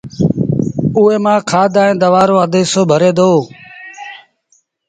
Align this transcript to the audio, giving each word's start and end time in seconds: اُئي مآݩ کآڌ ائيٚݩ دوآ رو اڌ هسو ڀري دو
اُئي 0.97 1.17
مآݩ 1.23 1.41
کآڌ 1.49 1.73
ائيٚݩ 1.81 1.99
دوآ 2.01 2.21
رو 2.29 2.35
اڌ 2.43 2.53
هسو 2.61 2.81
ڀري 2.89 3.11
دو 3.17 3.31